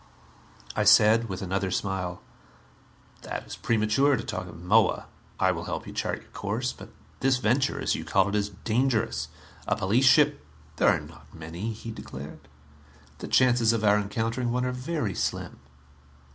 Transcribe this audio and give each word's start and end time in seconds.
I 0.75 0.83
said, 0.83 1.29
with 1.29 1.43
another 1.43 1.69
smile, 1.69 2.23
"That 3.21 3.45
is 3.45 3.55
premature, 3.55 4.17
to 4.17 4.23
talk 4.23 4.47
of 4.47 4.59
Moa. 4.59 5.05
I 5.39 5.51
will 5.51 5.65
help 5.65 5.85
you 5.85 5.93
chart 5.93 6.21
your 6.23 6.31
course. 6.31 6.73
But 6.73 6.89
this 7.19 7.37
venture, 7.37 7.79
as 7.79 7.93
you 7.93 8.03
call 8.03 8.27
it, 8.27 8.33
is 8.33 8.49
dangerous. 8.49 9.27
A 9.67 9.75
police 9.75 10.05
ship" 10.07 10.43
"There 10.77 10.89
are 10.89 10.99
not 11.01 11.31
many," 11.35 11.71
he 11.71 11.91
declared. 11.91 12.47
"The 13.19 13.27
chances 13.27 13.73
of 13.73 13.83
our 13.83 13.99
encountering 13.99 14.51
one 14.51 14.65
are 14.65 14.71
very 14.71 15.13
slim." 15.13 15.59